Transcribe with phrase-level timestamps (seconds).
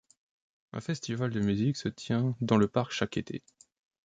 [0.73, 3.43] Un festival de musique se tient dans le parc chaque été.